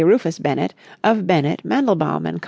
[0.03, 0.73] Rufus Bennett
[1.03, 2.39] of Bennett, Mandelbaum and Co.".